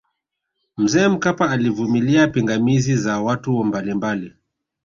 [0.77, 4.33] mzee mkapa alivumilia pingamizi za watu mbalimbali